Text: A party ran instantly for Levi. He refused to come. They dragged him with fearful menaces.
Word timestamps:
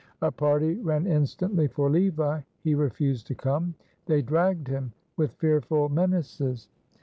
A 0.23 0.31
party 0.31 0.77
ran 0.77 1.05
instantly 1.05 1.67
for 1.67 1.87
Levi. 1.91 2.41
He 2.63 2.73
refused 2.73 3.27
to 3.27 3.35
come. 3.35 3.75
They 4.07 4.23
dragged 4.23 4.67
him 4.67 4.93
with 5.15 5.33
fearful 5.35 5.89
menaces. 5.89 6.69